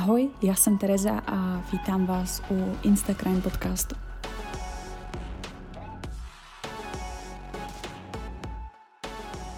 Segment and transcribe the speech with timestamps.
[0.00, 3.96] Ahoj, já jsem Tereza a vítám vás u Instagram podcastu.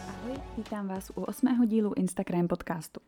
[0.08, 3.00] Ahoj, vítám vás u osmého dílu Instagram podcastu.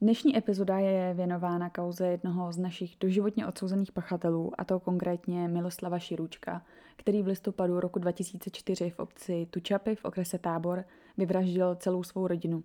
[0.00, 5.98] Dnešní epizoda je věnována kauze jednoho z našich doživotně odsouzených pachatelů, a to konkrétně Miloslava
[5.98, 6.62] Širůčka,
[6.96, 10.84] který v listopadu roku 2004 v obci Tučapy v okrese Tábor
[11.16, 12.64] vyvraždil celou svou rodinu.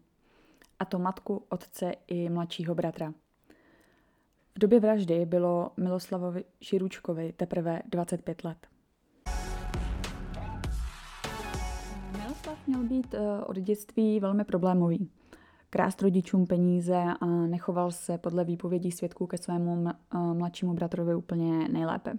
[0.79, 3.13] A to matku, otce i mladšího bratra.
[4.61, 8.57] Době vraždy bylo Miloslavovi Širůčkovi teprve 25 let.
[12.17, 15.09] Miloslav měl být eh, od dětství velmi problémový.
[15.69, 21.69] Krást rodičům peníze a nechoval se podle výpovědí svědků ke svému eh, mladšímu bratrovi úplně
[21.69, 22.13] nejlépe.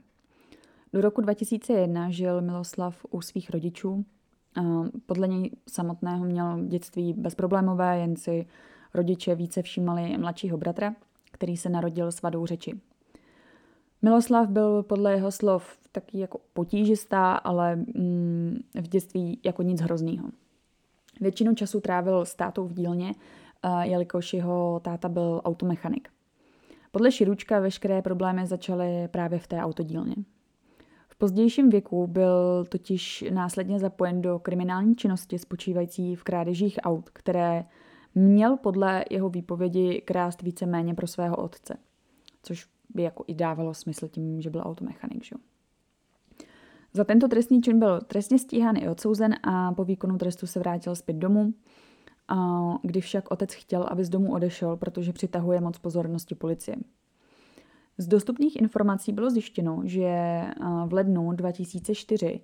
[0.92, 4.04] Do roku 2001 žil Miloslav u svých rodičů.
[4.58, 4.62] Eh,
[5.06, 8.46] podle něj samotného měl dětství bezproblémové, jen si
[8.94, 10.94] rodiče více všímali mladšího bratra–
[11.40, 12.80] který se narodil s vadou řeči.
[14.02, 20.28] Miloslav byl podle jeho slov taky jako potížistá, ale mm, v dětství jako nic hroznýho.
[21.20, 23.14] Většinu času trávil s tátou v dílně,
[23.82, 26.08] jelikož jeho táta byl automechanik.
[26.90, 30.14] Podle Širučka veškeré problémy začaly právě v té autodílně.
[31.08, 37.64] V pozdějším věku byl totiž následně zapojen do kriminální činnosti spočívající v krádežích aut, které
[38.14, 41.76] měl podle jeho výpovědi krást víceméně pro svého otce.
[42.42, 45.24] Což by jako i dávalo smysl tím, že byl automechanik.
[45.24, 45.36] Že?
[46.92, 50.96] Za tento trestný čin byl trestně stíhán i odsouzen a po výkonu trestu se vrátil
[50.96, 51.54] zpět domů,
[52.82, 56.76] kdy však otec chtěl, aby z domu odešel, protože přitahuje moc pozornosti policie.
[57.98, 60.42] Z dostupných informací bylo zjištěno, že
[60.86, 62.40] v lednu 2004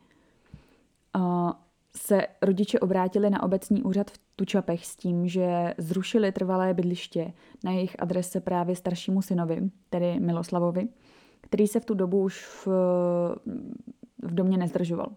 [1.97, 7.33] se rodiče obrátili na obecní úřad v Tučapech s tím, že zrušili trvalé bydliště
[7.65, 10.89] na jejich adrese právě staršímu synovi, tedy Miloslavovi,
[11.41, 12.67] který se v tu dobu už v,
[14.23, 15.09] v domě nezdržoval.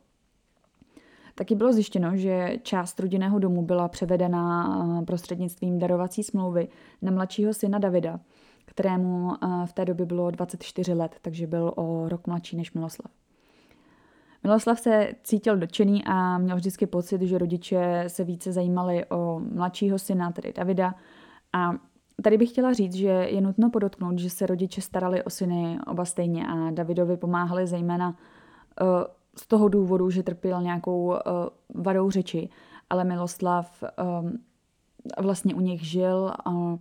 [1.35, 6.67] Taky bylo zjištěno, že část rodinného domu byla převedena eh, prostřednictvím darovací smlouvy
[7.01, 8.19] na mladšího syna Davida,
[8.65, 13.11] kterému eh, v té době bylo 24 let, takže byl o rok mladší než Miloslav.
[14.43, 19.99] Miloslav se cítil dočený a měl vždycky pocit, že rodiče se více zajímali o mladšího
[19.99, 20.95] syna, tedy Davida.
[21.53, 21.71] A
[22.23, 26.05] tady bych chtěla říct, že je nutno podotknout, že se rodiče starali o syny oba
[26.05, 28.87] stejně a Davidovi pomáhali zejména uh,
[29.35, 31.15] z toho důvodu, že trpěl nějakou uh,
[31.75, 32.49] vadou řeči,
[32.89, 33.83] ale Miloslav
[34.21, 34.39] um,
[35.21, 36.77] vlastně u nich žil a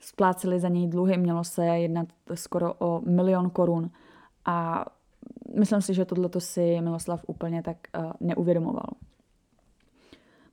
[0.00, 3.90] spláceli za něj dluhy, mělo se jednat skoro o milion korun.
[4.44, 4.84] A
[5.58, 8.86] myslím si, že tohleto si Miloslav úplně tak uh, neuvědomoval.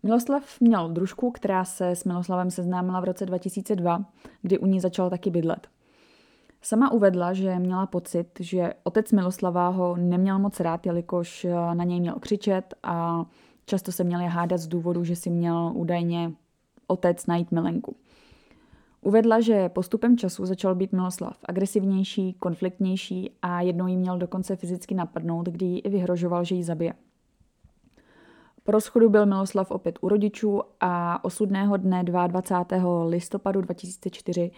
[0.04, 4.06] Miloslav měl družku, která se s Miloslavem seznámila v roce 2002,
[4.42, 5.68] kdy u ní začal taky bydlet.
[6.62, 11.84] Sama uvedla, že měla pocit, že otec Miloslava ho neměl moc rád, jelikož eh, na
[11.84, 13.26] něj měl křičet a
[13.66, 16.32] často se měli hádat z důvodu, že si měl údajně
[16.88, 17.96] otec najít milenku.
[19.02, 24.96] Uvedla, že postupem času začal být Miloslav agresivnější, konfliktnější a jednou jí měl dokonce fyzicky
[24.96, 26.94] napadnout, kdy jí i vyhrožoval, že ji zabije.
[28.64, 33.06] Po rozchodu byl Miloslav opět u rodičů a osudného dne 22.
[33.06, 34.52] listopadu 2004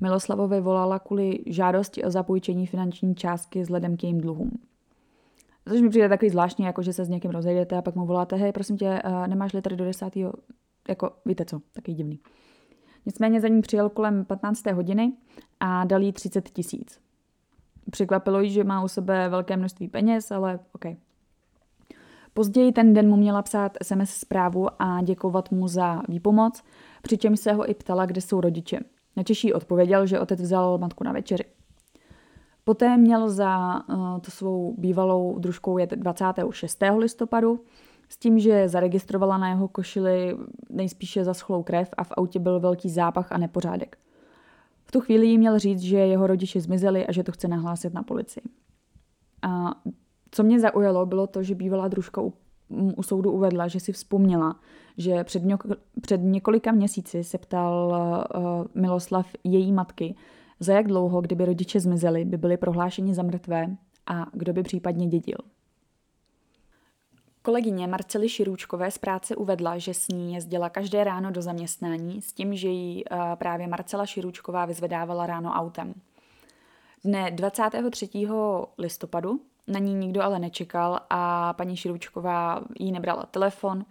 [0.00, 4.50] Miloslavovi volala kvůli žádosti o zapůjčení finanční částky vzhledem k jejím dluhům.
[5.68, 8.36] Což mi přijde takový zvláštní, jako že se s někým rozejdete a pak mu voláte,
[8.36, 10.32] hej, prosím tě, eh, nemáš litr do desátého,
[10.88, 12.18] jako víte co, taky divný.
[13.06, 14.66] Nicméně za ní přijel kolem 15.
[14.66, 15.12] hodiny
[15.60, 17.00] a dal jí 30 tisíc.
[17.90, 20.84] Překvapilo jí, že má u sebe velké množství peněz, ale OK.
[22.34, 26.62] Později ten den mu měla psát SMS zprávu a děkovat mu za výpomoc,
[27.02, 28.80] přičemž se ho i ptala, kde jsou rodiče.
[29.16, 31.44] Načeší odpověděl, že otec vzal matku na večeři.
[32.64, 36.82] Poté měl za uh, to svou bývalou družkou jet 26.
[36.98, 37.60] listopadu
[38.08, 40.36] s tím, že zaregistrovala na jeho košili
[40.70, 43.98] nejspíše zaschlou krev a v autě byl velký zápach a nepořádek.
[44.84, 47.94] V tu chvíli jí měl říct, že jeho rodiče zmizeli a že to chce nahlásit
[47.94, 48.42] na policii.
[49.42, 49.74] A
[50.30, 52.32] co mě zaujalo, bylo to, že bývalá družka u,
[52.96, 54.60] u soudu uvedla, že si vzpomněla,
[54.98, 55.68] že před, něko,
[56.00, 57.94] před několika měsíci se ptal
[58.36, 58.42] uh,
[58.82, 60.14] Miloslav její matky,
[60.60, 63.76] za jak dlouho, kdyby rodiče zmizeli, by byli prohlášeni za mrtvé
[64.06, 65.38] a kdo by případně dědil.
[67.46, 72.32] Kolegyně Marcely Širůčkové z práce uvedla, že s ní jezdila každé ráno do zaměstnání s
[72.32, 75.94] tím, že jí eh, právě Marcela Širůčková vyzvedávala ráno autem.
[77.04, 78.08] Dne 23.
[78.78, 83.84] listopadu na ní nikdo ale nečekal a paní Širůčková jí nebrala telefon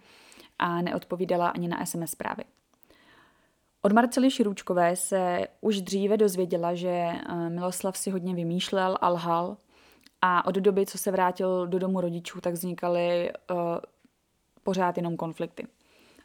[0.58, 2.44] a neodpovídala ani na SMS zprávy.
[3.82, 9.56] Od Marcely Širůčkové se už dříve dozvěděla, že eh, Miloslav si hodně vymýšlel a lhal
[10.26, 13.56] a od doby, co se vrátil do domu rodičů, tak vznikaly uh,
[14.62, 15.66] pořád jenom konflikty.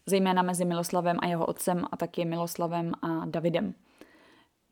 [0.06, 3.74] Zejména mezi Miloslavem a jeho otcem a taky Miloslavem a Davidem.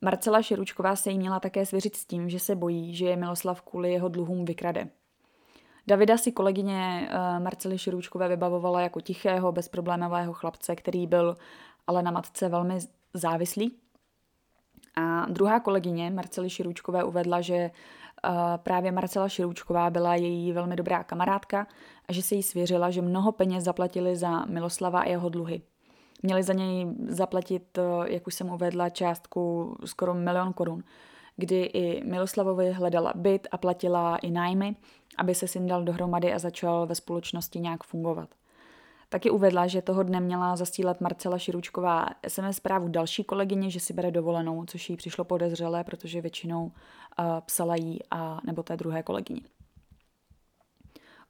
[0.01, 3.61] Marcela Širučková se jí měla také svěřit s tím, že se bojí, že je Miloslav
[3.61, 4.89] kvůli jeho dluhům vykrade.
[5.87, 11.37] Davida si kolegyně uh, Marcely Širučkové vybavovala jako tichého, bezproblémového chlapce, který byl
[11.87, 12.79] ale na matce velmi
[13.13, 13.77] závislý.
[14.95, 17.71] A druhá kolegyně Marcely Širučkové uvedla, že
[18.57, 21.67] právě Marcela Širůčková byla její velmi dobrá kamarádka
[22.07, 25.61] a že se jí svěřila, že mnoho peněz zaplatili za Miloslava a jeho dluhy.
[26.23, 27.81] Měli za něj zaplatit, eh,
[28.13, 30.83] jak už jsem uvedla, částku skoro milion korun,
[31.35, 34.75] kdy i Miloslavovi hledala byt a platila i nájmy,
[35.17, 38.29] aby se syn dal dohromady a začal ve společnosti nějak fungovat.
[39.09, 43.93] Taky uvedla, že toho dne měla zasílat Marcela Širučková SMS zprávu další kolegyně, že si
[43.93, 46.71] bere dovolenou, což jí přišlo podezřelé, protože většinou uh,
[47.45, 49.41] psala jí a nebo té druhé kolegyni.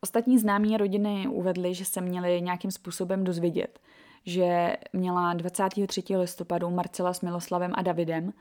[0.01, 3.79] Ostatní známí rodiny uvedli, že se měli nějakým způsobem dozvědět,
[4.25, 6.03] že měla 23.
[6.17, 8.33] listopadu Marcela s Miloslavem a Davidem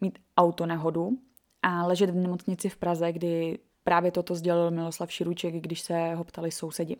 [0.00, 1.10] mít autonehodu
[1.62, 6.24] a ležet v nemocnici v Praze, kdy právě toto sdělil Miloslav Širuček, když se ho
[6.24, 6.96] ptali sousedi.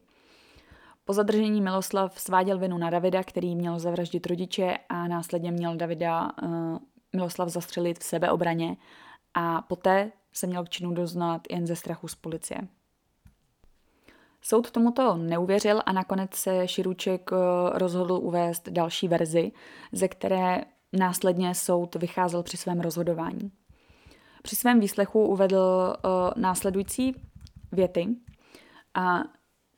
[1.09, 6.33] Po zadržení Miloslav sváděl vinu na Davida, který měl zavraždit rodiče a následně měl Davida
[6.43, 6.79] uh,
[7.13, 8.77] Miloslav zastřelit v sebeobraně
[9.35, 12.59] a poté se měl k činu doznat jen ze strachu z policie.
[14.41, 17.37] Soud tomuto neuvěřil a nakonec se Širuček eh,
[17.79, 19.53] rozhodl uvést další verzi,
[19.93, 20.61] ze které
[20.93, 23.53] následně soud vycházel při svém rozhodování.
[24.43, 27.15] Při svém výslechu uvedl uh, následující
[27.73, 28.07] věty
[28.95, 29.23] a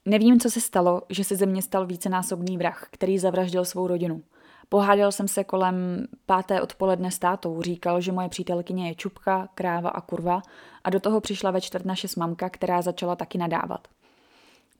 [0.08, 4.22] Nevím, co se stalo, že se ze mě stal vícenásobný vrah, který zavraždil svou rodinu.
[4.68, 9.90] Pohádal jsem se kolem páté odpoledne s tátou, říkal, že moje přítelkyně je čupka, kráva
[9.90, 10.42] a kurva
[10.84, 13.88] a do toho přišla ve čtvrt naše mamka, která začala taky nadávat.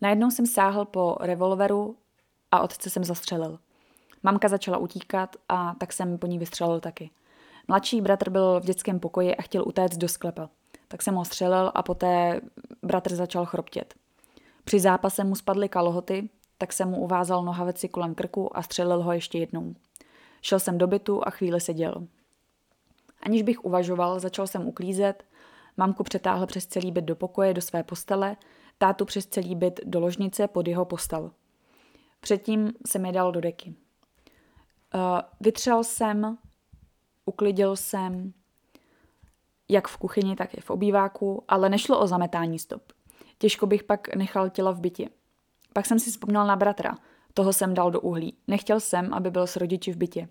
[0.00, 1.96] Najednou jsem sáhl po revolveru
[2.52, 3.58] a otce jsem zastřelil.
[4.22, 7.10] Mamka začala utíkat a tak jsem po ní vystřelil taky.
[7.68, 10.48] Mladší bratr byl v dětském pokoji a chtěl utéct do sklepa.
[10.88, 12.40] Tak jsem ho střelil a poté
[12.82, 13.97] bratr začal chroptět.
[14.68, 16.28] Při zápase mu spadly kalhoty,
[16.58, 19.74] tak jsem mu uvázal nohaveci kolem krku a střelil ho ještě jednou.
[20.42, 22.06] Šel jsem do bytu a chvíli seděl.
[23.22, 25.24] Aniž bych uvažoval, začal jsem uklízet,
[25.76, 28.36] mamku přetáhl přes celý byt do pokoje, do své postele,
[28.78, 31.30] tátu přes celý byt do ložnice pod jeho postel.
[32.20, 33.74] Předtím jsem je dal do deky.
[34.94, 36.38] Uh, vytřel jsem,
[37.24, 38.32] uklidil jsem,
[39.68, 42.82] jak v kuchyni, tak i v obýváku, ale nešlo o zametání stop.
[43.38, 45.08] Těžko bych pak nechal těla v bytě.
[45.72, 46.98] Pak jsem si vzpomněl na bratra.
[47.34, 48.36] Toho jsem dal do uhlí.
[48.46, 50.28] Nechtěl jsem, aby byl s rodiči v bytě.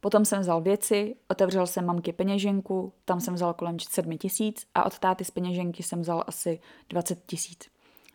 [0.00, 4.86] Potom jsem vzal věci, otevřel jsem mamky peněženku, tam jsem vzal kolem 7 tisíc a
[4.86, 7.58] od táty z peněženky jsem vzal asi 20 tisíc.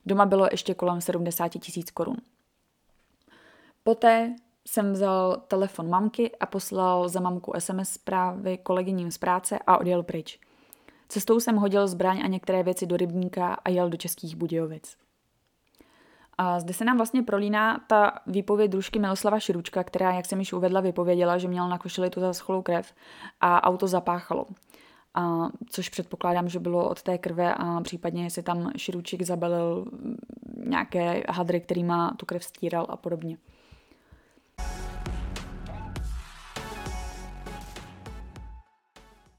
[0.06, 2.16] Doma bylo ještě kolem 70 tisíc korun.
[3.84, 4.36] Poté
[4.68, 10.04] jsem vzal telefon mamky a poslal za mamku SMS zprávy kolegyním z práce a odjel
[10.04, 10.40] pryč.
[11.10, 14.98] Cestou jsem hodil zbraň a některé věci do rybníka a jel do Českých Budějovic.
[16.38, 20.54] A zde se nám vlastně prolíná ta výpověď družky Miloslava Širučka, která, jak jsem již
[20.54, 22.94] uvedla, vypověděla, že měl na košili tu zaschlou krev
[23.42, 24.46] a auto zapáchalo.
[25.14, 29.86] A, což předpokládám, že bylo od té krve a případně si tam Širučik zabalil
[30.66, 33.38] nějaké hadry, kterýma tu krev stíral a podobně.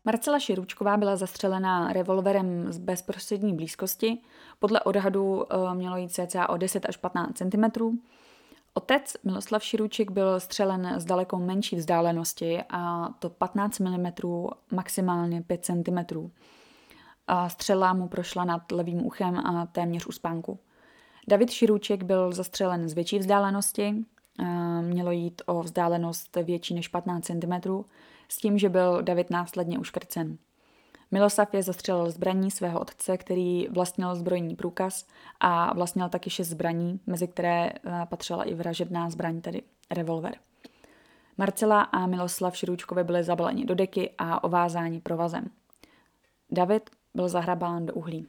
[0.04, 4.18] Marcela Širučková byla zastřelená revolverem z bezprostřední blízkosti.
[4.58, 7.98] Podle odhadu eh, mělo jít cca o 10 až 15 cm.
[8.74, 14.06] Otec Miloslav Širuček byl střelen z daleko menší vzdálenosti a to 15 mm,
[14.72, 16.30] maximálně 5 cm.
[17.26, 20.58] A střela mu prošla nad levým uchem a téměř u spánku.
[21.28, 23.94] David Širuček byl zastřelen z větší vzdálenosti,
[24.80, 27.84] mělo jít o vzdálenost větší než 15 cm
[28.30, 30.38] s tím, že byl David následně uškrcen.
[31.10, 35.06] Miloslav je zastřelil zbraní svého otce, který vlastnil zbrojní průkaz
[35.40, 40.34] a vlastnil taky šest zbraní, mezi které eh, patřila i vražedná zbraň, tedy revolver.
[41.38, 45.50] Marcela a Miloslav Širůčkovi byli zabaleni do deky a ovázáni provazem.
[46.50, 48.26] David byl zahrabán do uhlí.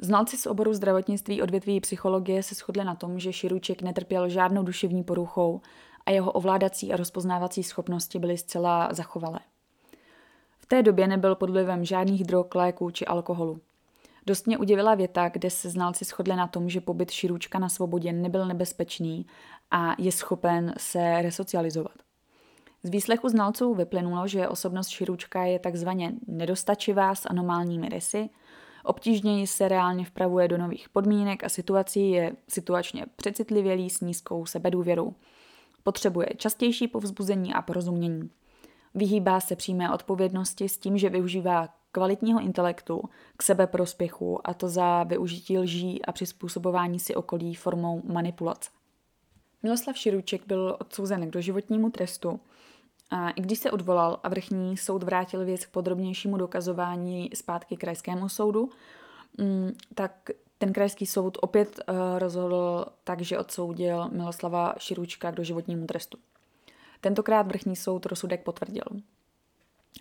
[0.00, 5.04] Znalci z oboru zdravotnictví odvětví psychologie se shodli na tom, že Širuček netrpěl žádnou duševní
[5.04, 5.60] poruchou
[6.08, 9.38] a jeho ovládací a rozpoznávací schopnosti byly zcela zachovalé.
[10.58, 13.60] V té době nebyl pod vlivem žádných drog, léků či alkoholu.
[14.26, 18.12] Dost mě udivila věta, kde se znalci shodli na tom, že pobyt Širůčka na svobodě
[18.12, 19.26] nebyl nebezpečný
[19.70, 21.94] a je schopen se resocializovat.
[22.82, 28.30] Z výslechu znalců vyplynulo, že osobnost Širučka je takzvaně nedostačivá s anomálními rysy,
[28.84, 35.14] obtížněji se reálně vpravuje do nových podmínek a situací, je situačně přecitlivělý s nízkou sebedůvěrou.
[35.82, 38.30] Potřebuje častější povzbuzení a porozumění.
[38.94, 43.02] Vyhýbá se přímé odpovědnosti s tím, že využívá kvalitního intelektu
[43.36, 48.70] k sebeprospěchu a to za využití lží a přizpůsobování si okolí formou manipulace.
[49.62, 52.40] Miloslav Širuček byl odsouzen k doživotnímu trestu
[53.10, 58.28] a i když se odvolal a vrchní soud vrátil věc k podrobnějšímu dokazování zpátky krajskému
[58.28, 58.70] soudu,
[59.38, 65.86] mm, tak ten krajský soud opět eh, rozhodl tak, že odsoudil Miloslava Širučka k doživotnímu
[65.86, 66.18] trestu.
[67.00, 68.84] Tentokrát vrchní soud rozsudek potvrdil.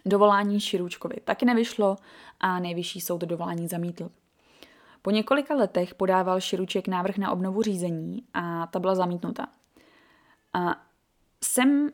[0.06, 1.98] Dovolání Širučkovi taky nevyšlo
[2.40, 4.10] a nejvyšší soud dovolání zamítl.
[5.02, 9.48] Po několika letech podával Širuček návrh na obnovu řízení a ta byla zamítnuta.
[10.54, 10.76] A
[11.44, 11.90] sem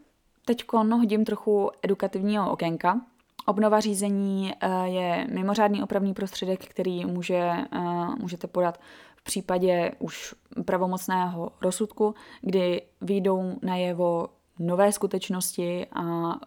[0.45, 3.01] teď hodím trochu edukativního okénka.
[3.45, 7.79] Obnova řízení eh, je mimořádný opravný prostředek, který může, eh,
[8.19, 8.79] můžete podat
[9.15, 10.35] v případě už
[10.65, 14.27] pravomocného rozsudku, kdy výjdou najevo
[14.59, 15.87] nové skutečnosti,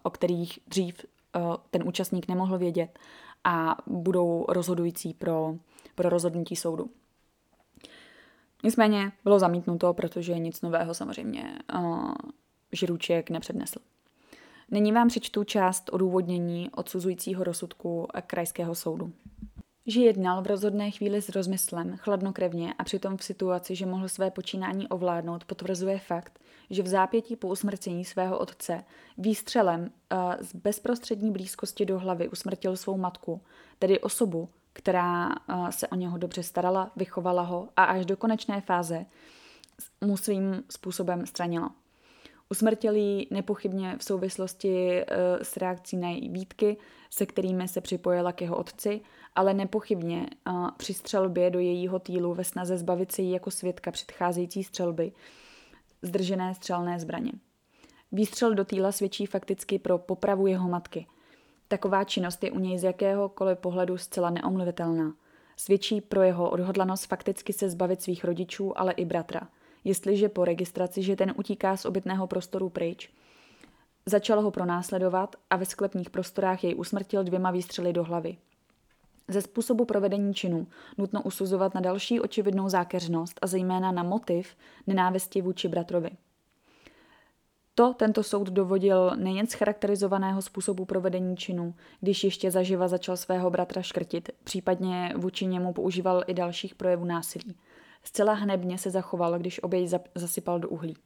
[0.02, 2.98] o kterých dřív eh, ten účastník nemohl vědět
[3.44, 5.54] a budou rozhodující pro,
[5.94, 6.90] pro rozhodnutí soudu.
[8.64, 11.58] Nicméně bylo zamítnuto, protože nic nového samozřejmě
[12.72, 13.78] Žiruček nepřednesl.
[14.70, 19.12] Nyní vám přečtu část odůvodnění odsuzujícího rozsudku krajského soudu
[19.86, 24.30] že jednal v rozhodné chvíli s rozmyslem, chladnokrevně a přitom v situaci, že mohl své
[24.30, 28.84] počínání ovládnout, potvrzuje fakt, že v zápětí po usmrcení svého otce
[29.18, 33.40] výstřelem uh, z bezprostřední blízkosti do hlavy usmrtil svou matku,
[33.78, 38.60] tedy osobu, která uh, se o něho dobře starala, vychovala ho a až do konečné
[38.60, 39.06] fáze
[40.00, 41.70] mu svým způsobem stranila.
[42.50, 42.94] Usmrtil
[43.30, 46.76] nepochybně v souvislosti uh, s reakcí na její výtky,
[47.10, 49.00] se kterými se připojila k jeho otci
[49.36, 50.26] ale nepochybně
[50.76, 55.12] při střelbě do jejího týlu ve snaze zbavit se jí jako svědka předcházející střelby
[56.02, 57.32] zdržené střelné zbraně.
[58.12, 61.06] Výstřel do týla svědčí fakticky pro popravu jeho matky.
[61.68, 65.14] Taková činnost je u něj z jakéhokoliv pohledu zcela neomluvitelná.
[65.56, 69.48] Svědčí pro jeho odhodlanost fakticky se zbavit svých rodičů, ale i bratra.
[69.86, 73.10] Jestliže po registraci, že ten utíká z obytného prostoru pryč,
[74.06, 78.36] začal ho pronásledovat a ve sklepních prostorách jej usmrtil dvěma výstřely do hlavy.
[79.28, 80.66] Ze způsobu provedení činu
[80.98, 86.10] nutno usuzovat na další očividnou zákeřnost a zejména na motiv nenávisti vůči bratrovi.
[87.74, 93.50] To tento soud dovodil nejen z charakterizovaného způsobu provedení činu, když ještě zaživa začal svého
[93.50, 97.56] bratra škrtit, případně vůči němu používal i dalších projevů násilí.
[98.06, 100.96] Zcela hnebně se zachoval, když oběť zasypal do uhlí.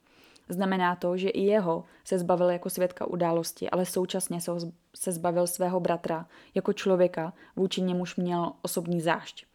[0.49, 4.53] Znamená to, že i jeho se zbavil jako svědka události, ale současně se,
[4.97, 9.47] se zbavil svého bratra jako člověka, vůči němuž měl osobní zášť.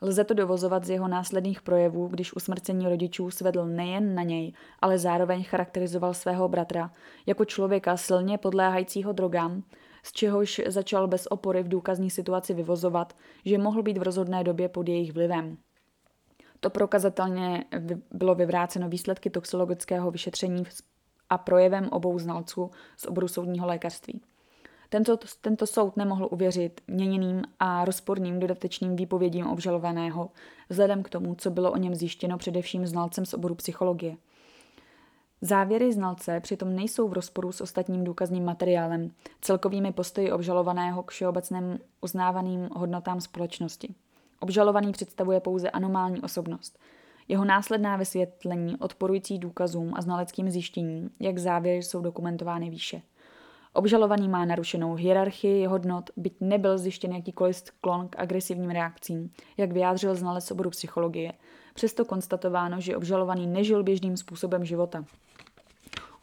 [0.00, 4.98] Lze to dovozovat z jeho následných projevů, když usmrcení rodičů svedl nejen na něj, ale
[4.98, 6.90] zároveň charakterizoval svého bratra
[7.26, 9.62] jako člověka silně podléhajícího drogám,
[10.02, 14.68] z čehož začal bez opory v důkazní situaci vyvozovat, že mohl být v rozhodné době
[14.68, 15.56] pod jejich vlivem.
[16.62, 17.64] To prokazatelně
[18.10, 20.64] bylo vyvráceno výsledky toxologického vyšetření
[21.30, 24.20] a projevem obou znalců z oboru soudního lékařství.
[24.88, 30.30] Tento, tento soud nemohl uvěřit měněným a rozporným dodatečným výpovědím obžalovaného,
[30.68, 34.16] vzhledem k tomu, co bylo o něm zjištěno především znalcem z oboru psychologie.
[35.40, 41.78] Závěry znalce přitom nejsou v rozporu s ostatním důkazním materiálem, celkovými postoji obžalovaného k všeobecným
[42.00, 43.94] uznávaným hodnotám společnosti.
[44.42, 46.78] Obžalovaný představuje pouze anomální osobnost.
[47.28, 53.02] Jeho následná vysvětlení odporující důkazům a znaleckým zjištěním, jak závěry jsou dokumentovány výše.
[53.72, 60.14] Obžalovaný má narušenou hierarchii hodnot, byť nebyl zjištěn jakýkoliv sklon k agresivním reakcím, jak vyjádřil
[60.14, 61.32] znalec oboru psychologie.
[61.74, 65.04] Přesto konstatováno, že obžalovaný nežil běžným způsobem života.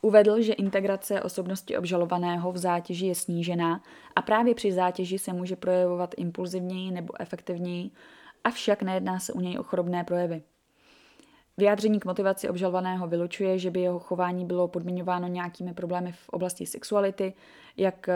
[0.01, 3.81] Uvedl, že integrace osobnosti obžalovaného v zátěži je snížená
[4.15, 7.91] a právě při zátěži se může projevovat impulzivněji nebo efektivněji,
[8.43, 10.41] avšak nejedná se u něj o chorobné projevy.
[11.57, 16.65] Vyjádření k motivaci obžalovaného vylučuje, že by jeho chování bylo podmiňováno nějakými problémy v oblasti
[16.65, 17.33] sexuality,
[17.77, 18.15] jak eh,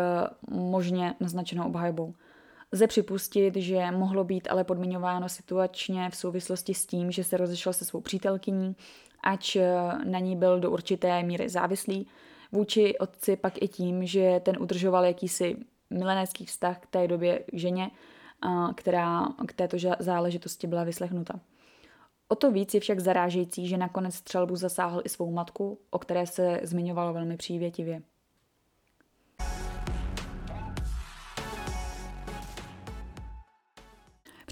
[0.49, 2.13] možně naznačenou obhajbou.
[2.73, 7.73] Lze připustit, že mohlo být ale podmiňováno situačně v souvislosti s tím, že se rozešel
[7.73, 8.75] se svou přítelkyní
[9.23, 9.65] ač eh,
[10.03, 12.07] na ní byl do určité míry závislý.
[12.51, 15.57] Vůči otci pak i tím, že ten udržoval jakýsi
[15.89, 17.91] milenecký vztah k té době ženě,
[18.75, 21.39] která k této záležitosti byla vyslechnuta.
[22.27, 26.27] O to víc je však zarážející, že nakonec střelbu zasáhl i svou matku, o které
[26.27, 28.01] se zmiňovalo velmi přívětivě.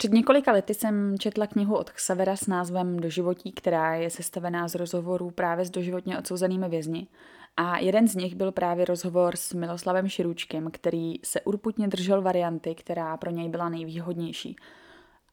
[0.02, 4.76] Před několika lety jsem četla knihu od Xavera s názvem Doživotí, která je sestavená z
[4.76, 7.08] rozhovorů právě s doživotně odsouzenými vězni.
[7.58, 12.76] A jeden z nich byl právě rozhovor s Miloslavem Širůčkem, který se urputně držel varianty,
[12.76, 14.56] která pro něj byla nejvýhodnější.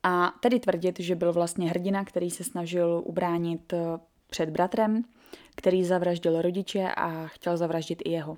[0.02, 3.78] A tedy tvrdit, že byl vlastně hrdina, který se snažil ubránit eh,
[4.30, 5.04] před bratrem,
[5.56, 8.36] který zavraždil rodiče a chtěl zavraždit i jeho.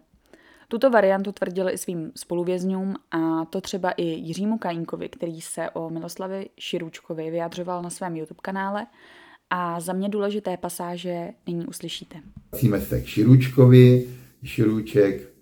[0.70, 5.90] Tuto variantu tvrdil i svým spoluvězňům a to třeba i Jiřímu Kajínkovi, který se o
[5.90, 8.86] Miloslavi Širůčkovi vyjadřoval na svém YouTube kanále
[9.50, 12.18] a za mě důležité pasáže nyní uslyšíte.
[12.52, 14.08] Vracíme se k Širůčkovi.
[14.44, 15.32] Širůček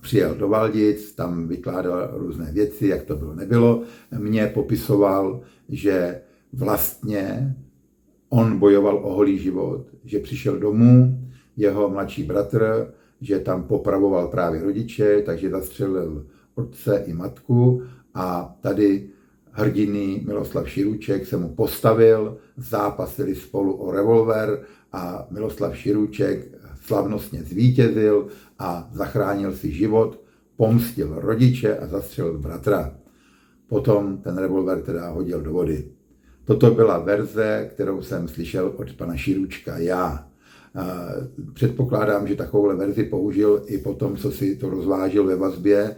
[0.00, 3.82] přijel do Valdic, tam vykládal různé věci, jak to bylo, nebylo.
[4.18, 6.22] Mně popisoval, že
[6.52, 7.54] vlastně
[8.28, 11.20] on bojoval o holý život, že přišel domů,
[11.56, 17.82] jeho mladší bratr že tam popravoval právě rodiče, takže zastřelil otce i matku
[18.14, 19.10] a tady
[19.50, 26.48] hrdinný Miloslav Širůček se mu postavil, zápasili spolu o revolver a Miloslav Širůček
[26.80, 28.26] slavnostně zvítězil
[28.58, 30.22] a zachránil si život,
[30.56, 32.96] pomstil rodiče a zastřelil bratra.
[33.68, 35.90] Potom ten revolver teda hodil do vody.
[36.44, 40.27] Toto byla verze, kterou jsem slyšel od pana Širůčka já.
[41.52, 45.96] Předpokládám, že takovouhle verzi použil i potom, co si to rozvážil ve vazbě,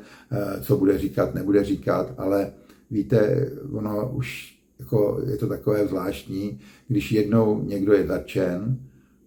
[0.62, 2.52] co bude říkat, nebude říkat, ale
[2.90, 8.78] víte, ono už jako je to takové zvláštní, když jednou někdo je začen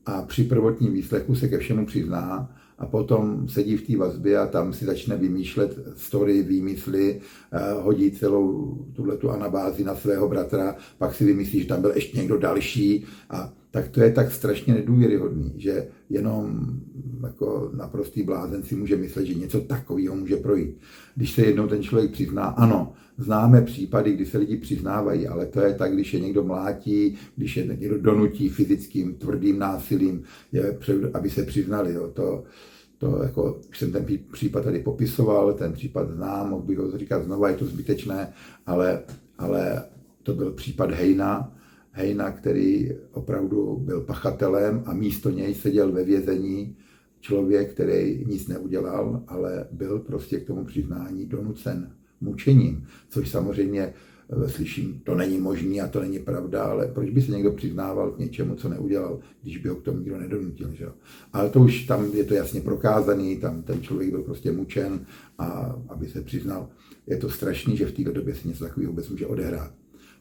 [0.06, 4.48] a při prvotním výslechu se ke všemu přizná a potom sedí v té vazbě a
[4.48, 7.22] tam si začne vymýšlet story, výmysly,
[7.82, 12.18] hodí celou tuhle tu anabázi na svého bratra, pak si vymyslí, že tam byl ještě
[12.18, 16.70] někdo další a tak to je tak strašně nedůvěryhodný, že jenom
[17.24, 20.78] jako naprostý blázen si může myslet, že něco takového může projít.
[21.16, 25.62] Když se jednou ten člověk přizná, ano, známe případy, kdy se lidi přiznávají, ale to
[25.62, 30.78] je tak, když je někdo mlátí, když je někdo donutí fyzickým, tvrdým násilím, je,
[31.14, 31.94] aby se přiznali.
[31.94, 32.08] Jo.
[32.14, 32.44] To,
[32.98, 37.24] to jako, už jsem ten případ tady popisoval, ten případ znám, mohl bych ho říkat
[37.24, 38.34] znova, je to zbytečné,
[38.66, 39.04] ale,
[39.38, 39.84] ale
[40.24, 41.54] to byl případ Hejna,
[41.96, 46.76] Hejna, který opravdu byl pachatelem a místo něj seděl ve vězení
[47.20, 54.50] člověk, který nic neudělal, ale byl prostě k tomu přiznání donucen mučením, což samozřejmě eh,
[54.50, 58.20] slyším, to není možný a to není pravda, ale proč by se někdo přiznával k
[58.20, 60.86] něčemu, co neudělal, když by ho k tomu nikdo nedonutil, že?
[61.34, 65.06] Ale to už tam je to jasně prokázaný, tam ten člověk byl prostě mučen
[65.38, 66.70] a aby se přiznal,
[67.08, 69.72] je to strašný, že v této době se něco takového vůbec může odehrát.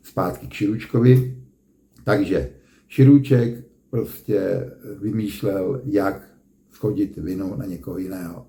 [0.03, 1.43] Zpátky k Širučkovi,
[2.05, 2.51] takže
[2.89, 6.29] Širůček prostě vymýšlel, jak
[6.71, 8.47] schodit vinu na někoho jiného.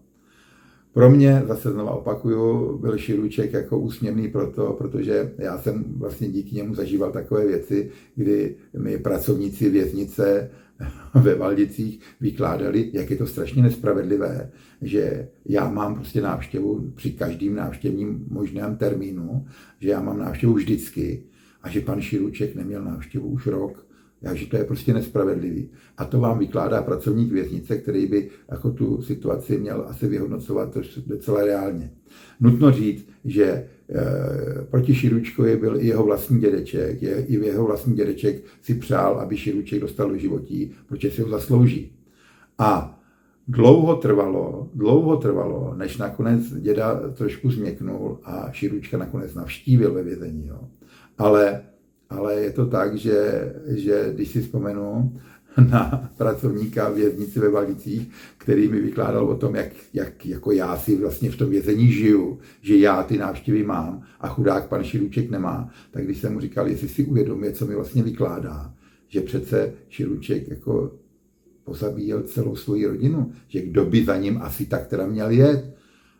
[0.93, 6.55] Pro mě, zase znova opakuju, byl Širůček jako úsměvný proto, protože já jsem vlastně díky
[6.55, 10.49] němu zažíval takové věci, kdy mi pracovníci věznice
[11.23, 17.55] ve Valdicích vykládali, jak je to strašně nespravedlivé, že já mám prostě návštěvu při každém
[17.55, 19.45] návštěvním možném termínu,
[19.79, 21.23] že já mám návštěvu vždycky
[21.63, 23.85] a že pan Širuček neměl návštěvu už rok,
[24.23, 25.69] takže to je prostě nespravedlivý.
[25.97, 31.45] A to vám vykládá pracovník věznice, který by jako tu situaci měl asi vyhodnocovat docela
[31.45, 31.91] reálně.
[32.39, 33.67] Nutno říct, že e,
[34.69, 37.01] proti Širučkovi byl i jeho vlastní dědeček.
[37.01, 41.29] Je, I jeho vlastní dědeček si přál, aby Širuček dostal do životí, protože si ho
[41.29, 41.95] zaslouží.
[42.57, 42.99] A
[43.47, 50.47] dlouho trvalo, dlouho trvalo, než nakonec děda trošku změknul a Širučka nakonec navštívil ve vězení.
[50.47, 50.59] Jo
[51.17, 51.61] ale,
[52.09, 55.13] ale je to tak, že, že když si vzpomenu
[55.71, 60.97] na pracovníka věznici ve Valicích, který mi vykládal o tom, jak, jak jako já si
[60.97, 65.69] vlastně v tom vězení žiju, že já ty návštěvy mám a chudák pan Širuček nemá,
[65.91, 68.73] tak když jsem mu říkal, jestli si uvědomuje, co mi vlastně vykládá,
[69.07, 70.91] že přece Širuček jako
[71.63, 75.72] pozabíjel celou svoji rodinu, že kdo by za ním asi tak teda měl jet.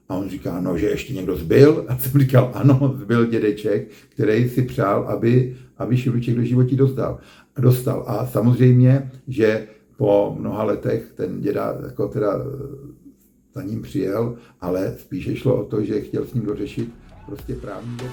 [0.10, 1.86] A on říká, no, že ještě někdo zbyl?
[1.89, 7.20] A jsem říkal, ano, zbyl dědeček, který si přál, aby, aby Širuček do životí dostal.
[7.56, 8.04] A dostal.
[8.08, 12.34] A samozřejmě, že po mnoha letech ten děda jako teda
[13.54, 16.89] za ním přijel, ale spíše šlo o to, že chtěl s ním dořešit
[17.26, 18.12] prostě právní věc.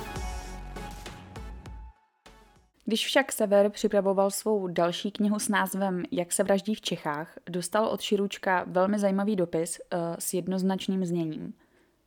[2.84, 7.86] Když však Sever připravoval svou další knihu s názvem Jak se vraždí v Čechách, dostal
[7.86, 11.52] od Širučka velmi zajímavý dopis uh, s jednoznačným zněním.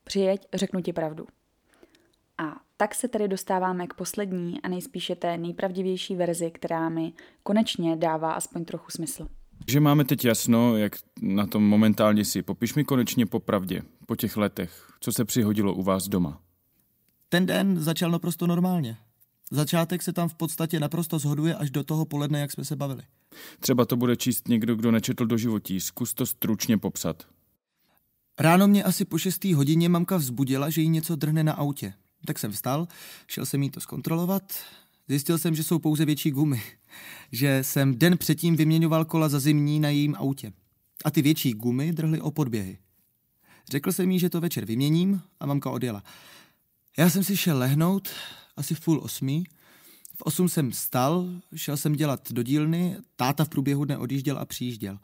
[0.04, 1.26] Přijeď, řeknu ti pravdu.
[2.38, 7.14] A tak se tedy dostáváme k poslední a nejspíše té nejpravdivější verzi, která mi
[7.44, 9.28] konečně dává aspoň trochu smysl.
[9.58, 12.42] Takže máme teď jasno, jak na tom momentálně si.
[12.42, 16.42] Popiš mi konečně popravdě, po těch letech, co se přihodilo u vás doma.
[17.30, 18.98] Ten den začal naprosto normálně.
[19.52, 23.04] Začátek se tam v podstatě naprosto zhoduje až do toho poledne, jak jsme se bavili.
[23.60, 25.80] Třeba to bude číst někdo, kdo nečetl do životí.
[25.82, 27.28] Zkus to stručně popsat.
[28.40, 31.94] Ráno mě asi po šestý hodině mamka vzbudila, že jí něco drhne na autě.
[32.26, 32.88] Tak jsem vstal,
[33.28, 34.54] šel jsem jí to zkontrolovat,
[35.08, 36.64] zjistil jsem, že jsou pouze větší gumy.
[37.32, 40.54] Že jsem den předtím vyměňoval kola za zimní na jejím autě.
[41.06, 42.78] A ty větší gumy drhly o podběhy.
[43.72, 46.04] Řekl jsem jí, že to večer vyměním a mamka odjela.
[46.98, 48.10] Já jsem si šel lehnout,
[48.58, 49.44] asi v půl osmí.
[50.16, 54.46] V osm jsem stal, šel jsem dělat do dílny, táta v průběhu dne odjížděl a
[54.46, 55.00] přijížděl.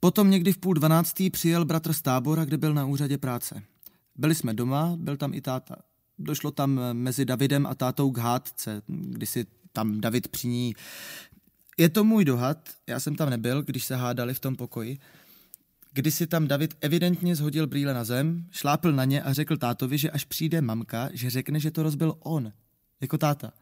[0.00, 3.62] Potom někdy v půl dvanáctý přijel bratr z tábora, kde byl na úřadě práce.
[4.16, 5.76] Byli jsme doma, byl tam i táta.
[6.18, 10.74] Došlo tam mezi Davidem a tátou k hádce, kdy si tam David při ní...
[11.78, 14.98] Je to můj dohad, já jsem tam nebyl, když se hádali v tom pokoji.
[15.92, 19.98] Kdy si tam David evidentně zhodil brýle na zem, šlápl na ně a řekl tátovi,
[19.98, 22.52] že až přijde mamka, že řekne, že to rozbil on,
[23.00, 23.52] jako táta.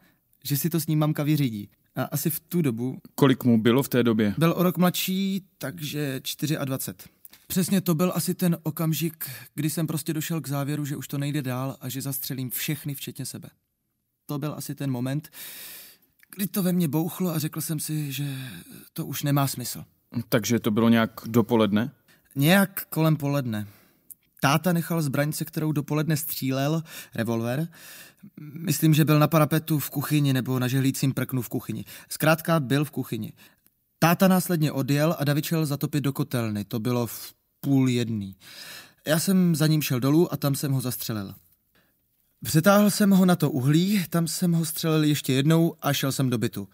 [0.43, 1.69] Že si to s ním mamka vyřídí.
[1.95, 3.01] A asi v tu dobu...
[3.15, 4.33] Kolik mu bylo v té době?
[4.37, 6.21] Byl o rok mladší, takže
[6.65, 7.09] 24.
[7.47, 11.17] Přesně to byl asi ten okamžik, kdy jsem prostě došel k závěru, že už to
[11.17, 13.49] nejde dál a že zastřelím všechny, včetně sebe.
[14.25, 15.29] To byl asi ten moment,
[16.35, 18.37] kdy to ve mně bouchlo a řekl jsem si, že
[18.93, 19.85] to už nemá smysl.
[20.29, 21.91] Takže to bylo nějak dopoledne?
[22.35, 23.67] Nějak kolem poledne.
[24.39, 26.83] Táta nechal zbraň, se kterou dopoledne střílel,
[27.15, 27.67] revolver.
[28.39, 31.85] Myslím, že byl na parapetu v kuchyni nebo na žehlícím prknu v kuchyni.
[32.09, 33.33] Zkrátka byl v kuchyni.
[33.99, 36.65] Táta následně odjel a David šel zatopit do kotelny.
[36.65, 38.35] To bylo v půl jedný.
[39.07, 41.33] Já jsem za ním šel dolů a tam jsem ho zastřelil.
[42.43, 46.29] Přetáhl jsem ho na to uhlí, tam jsem ho střelil ještě jednou a šel jsem
[46.29, 46.67] do bytu.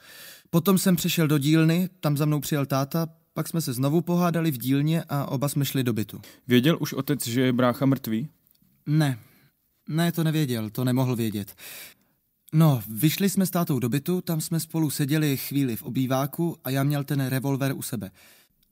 [0.50, 4.52] Potom jsem přešel do dílny, tam za mnou přijel táta, pak jsme se znovu pohádali
[4.52, 6.22] v dílně a oba jsme šli do bytu.
[6.48, 8.28] Věděl už otec, že je brácha mrtvý?
[8.86, 9.20] Ne,
[9.90, 11.56] ne, to nevěděl, to nemohl vědět.
[12.54, 16.70] No, vyšli jsme s tátou do bytu, tam jsme spolu seděli chvíli v obýváku a
[16.70, 18.12] já měl ten revolver u sebe.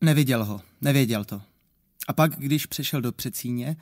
[0.02, 1.42] Neviděl ho, nevěděl to.
[2.08, 3.76] A pak, když přešel do přecíně,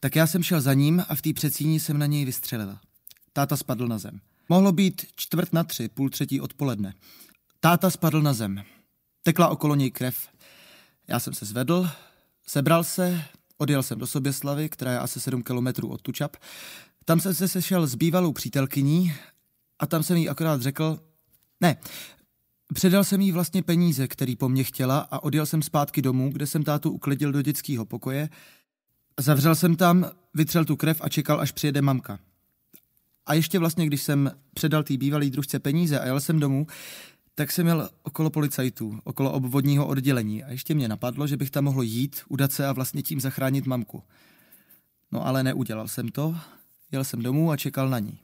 [0.00, 2.80] tak já jsem šel za ním a v té přecíni jsem na něj vystřelila.
[3.32, 4.20] Táta spadl na zem.
[4.48, 6.94] Mohlo být čtvrt na tři, půl třetí odpoledne.
[7.60, 8.62] Táta spadl na zem.
[9.28, 10.28] Tekla okolo něj krev.
[11.08, 11.88] Já jsem se zvedl,
[12.46, 13.22] sebral se,
[13.58, 16.36] odjel jsem do Soběslavy, která je asi 7 kilometrů od Tučap.
[17.04, 19.14] Tam jsem se sešel s bývalou přítelkyní
[19.78, 21.00] a tam jsem jí akorát řekl,
[21.60, 21.76] ne,
[22.74, 26.46] předal jsem jí vlastně peníze, který po mně chtěla a odjel jsem zpátky domů, kde
[26.46, 28.28] jsem tátu uklidil do dětského pokoje.
[29.20, 32.18] Zavřel jsem tam, vytřel tu krev a čekal, až přijede mamka.
[33.26, 36.66] A ještě vlastně, když jsem předal té bývalý družce peníze a jel jsem domů,
[37.38, 41.64] tak jsem měl okolo policajtů, okolo obvodního oddělení a ještě mě napadlo, že bych tam
[41.64, 44.02] mohl jít, udat se a vlastně tím zachránit mamku.
[45.12, 46.36] No ale neudělal jsem to,
[46.92, 48.18] jel jsem domů a čekal na ní.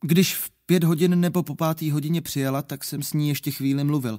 [0.00, 3.84] Když v pět hodin nebo po pátý hodině přijela, tak jsem s ní ještě chvíli
[3.84, 4.18] mluvil,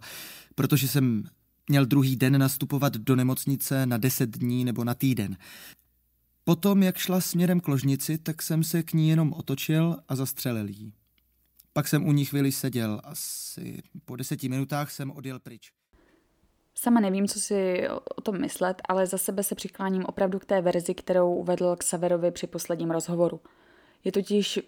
[0.55, 1.23] protože jsem
[1.69, 5.37] měl druhý den nastupovat do nemocnice na deset dní nebo na týden.
[6.43, 10.69] Potom, jak šla směrem k ložnici, tak jsem se k ní jenom otočil a zastřelil
[10.69, 10.93] jí.
[11.73, 13.01] Pak jsem u ní chvíli seděl.
[13.03, 15.71] Asi po deseti minutách jsem odjel pryč.
[16.75, 20.61] Sama nevím, co si o tom myslet, ale za sebe se přikláním opravdu k té
[20.61, 23.41] verzi, kterou uvedl k Saverovi při posledním rozhovoru.
[24.03, 24.59] Je totiž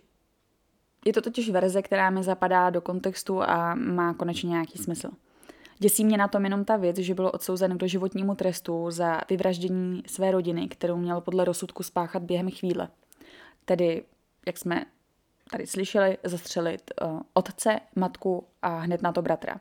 [1.05, 5.09] je to totiž verze, která mi zapadá do kontextu a má konečně nějaký smysl.
[5.79, 10.03] Děsí mě na tom jenom ta věc, že bylo odsouzen k doživotnímu trestu za vyvraždění
[10.07, 12.89] své rodiny, kterou měl podle rozsudku spáchat během chvíle.
[13.65, 14.03] Tedy,
[14.47, 14.85] jak jsme
[15.53, 19.59] tady slyšeli, zastřelit uh, otce, matku a hned na to bratra.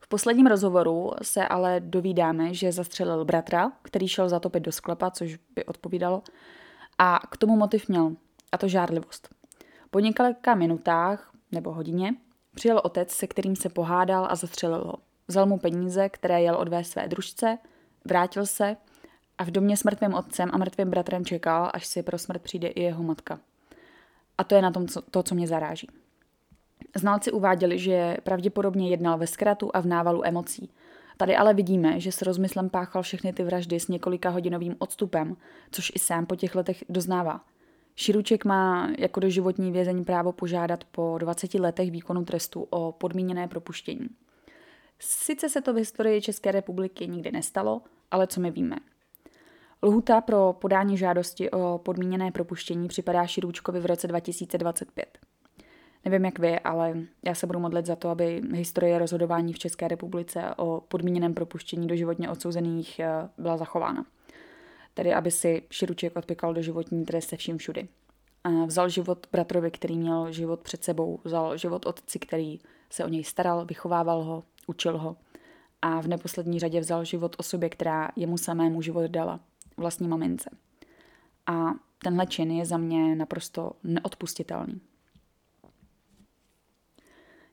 [0.00, 5.36] V posledním rozhovoru se ale dovídáme, že zastřelil bratra, který šel zatopit do sklepa, což
[5.54, 6.22] by odpovídalo,
[6.98, 8.12] a k tomu motiv měl,
[8.52, 9.28] a to žárlivost.
[9.90, 12.14] Po několika minutách nebo hodině
[12.54, 14.94] přijel otec, se kterým se pohádal a zastřelil ho.
[15.28, 17.58] Vzal mu peníze, které jel odvést své družce,
[18.04, 18.76] vrátil se
[19.38, 22.68] a v domě s mrtvým otcem a mrtvým bratrem čekal, až si pro smrt přijde
[22.68, 23.40] i jeho matka.
[24.38, 25.88] A to je na tom co, to, co mě zaráží.
[26.96, 30.70] Znalci uváděli, že pravděpodobně jednal ve zkratu a v návalu emocí.
[31.16, 35.36] Tady ale vidíme, že s rozmyslem páchal všechny ty vraždy s několika hodinovým odstupem,
[35.70, 37.40] což i sám po těch letech doznává.
[37.96, 44.08] Širuček má jako doživotní vězení právo požádat po 20 letech výkonu trestu o podmíněné propuštění.
[44.98, 48.76] Sice se to v historii České republiky nikdy nestalo, ale co my víme.
[49.82, 55.18] Lhuta pro podání žádosti o podmíněné propuštění připadá Širůčkovi v roce 2025.
[56.04, 59.88] Nevím jak vy, ale já se budu modlit za to, aby historie rozhodování v České
[59.88, 64.06] republice o podmíněném propuštění do životně odsouzených eh, byla zachována.
[64.94, 67.88] Tedy aby si Širuček odpěkal do životní trest se vším všudy.
[68.66, 72.58] Vzal život bratrovi, který měl život před sebou, vzal život otci, který
[72.90, 75.16] se o něj staral, vychovával ho, učil ho
[75.82, 79.40] a v neposlední řadě vzal život osobě, která jemu samému život dala,
[79.76, 80.50] vlastní mamince.
[81.46, 84.80] A tenhle čin je za mě naprosto neodpustitelný.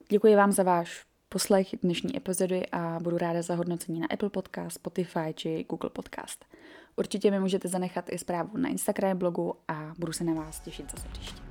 [0.09, 4.75] Děkuji vám za váš poslech dnešní epizody a budu ráda za hodnocení na Apple Podcast,
[4.75, 6.45] Spotify či Google Podcast.
[6.95, 10.91] Určitě mi můžete zanechat i zprávu na Instagram blogu a budu se na vás těšit
[10.91, 11.50] zase příště.